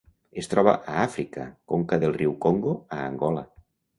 Es 0.43 0.47
troba 0.53 0.71
a 0.93 0.95
Àfrica: 1.01 1.43
conca 1.73 2.01
del 2.05 2.17
riu 2.17 2.35
Congo 2.47 2.75
a 2.95 2.99
Angola. 3.13 3.45